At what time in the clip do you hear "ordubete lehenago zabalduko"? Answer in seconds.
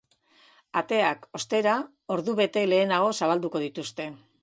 2.17-3.67